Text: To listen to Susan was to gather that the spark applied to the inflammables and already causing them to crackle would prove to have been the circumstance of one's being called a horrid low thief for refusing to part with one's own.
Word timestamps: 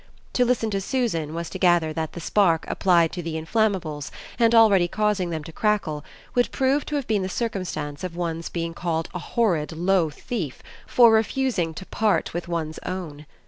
To 0.33 0.43
listen 0.45 0.71
to 0.71 0.81
Susan 0.81 1.35
was 1.35 1.47
to 1.51 1.59
gather 1.59 1.93
that 1.93 2.13
the 2.13 2.19
spark 2.19 2.65
applied 2.67 3.11
to 3.11 3.21
the 3.21 3.35
inflammables 3.37 4.09
and 4.39 4.55
already 4.55 4.87
causing 4.87 5.29
them 5.29 5.43
to 5.43 5.51
crackle 5.51 6.03
would 6.33 6.51
prove 6.51 6.87
to 6.87 6.95
have 6.95 7.05
been 7.05 7.21
the 7.21 7.29
circumstance 7.29 8.03
of 8.03 8.15
one's 8.15 8.49
being 8.49 8.73
called 8.73 9.09
a 9.13 9.19
horrid 9.19 9.73
low 9.77 10.09
thief 10.09 10.63
for 10.87 11.11
refusing 11.11 11.75
to 11.75 11.85
part 11.85 12.33
with 12.33 12.47
one's 12.47 12.79
own. 12.79 13.27